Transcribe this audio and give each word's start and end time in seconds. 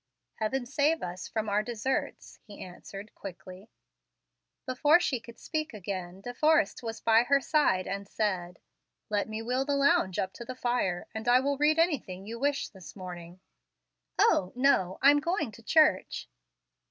"Heaven 0.37 0.65
save 0.65 1.03
us 1.03 1.27
from 1.27 1.47
our 1.47 1.61
deserts," 1.61 2.39
he 2.43 2.59
answered 2.63 3.13
quickly. 3.13 3.69
Before 4.65 4.99
she 4.99 5.19
could 5.19 5.37
speak 5.37 5.75
again, 5.75 6.21
De 6.21 6.33
Forrest 6.33 6.81
was 6.81 6.99
by 6.99 7.21
her 7.25 7.39
side 7.39 7.85
and 7.85 8.07
said, 8.07 8.57
"Let 9.11 9.29
me 9.29 9.43
wheel 9.43 9.63
the 9.63 9.75
lounge 9.75 10.17
up 10.17 10.33
to 10.33 10.43
the 10.43 10.55
fire, 10.55 11.05
and 11.13 11.27
I 11.27 11.39
will 11.39 11.59
read 11.59 11.77
anything 11.77 12.25
you 12.25 12.39
wish 12.39 12.67
this 12.69 12.95
morning." 12.95 13.41
"O, 14.17 14.51
no; 14.55 14.97
I'm 15.03 15.19
going 15.19 15.51
to 15.51 15.61
church." 15.61 16.27